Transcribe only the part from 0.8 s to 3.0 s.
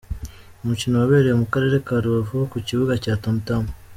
wabereye mu Karere ka Rubavu ku kibuga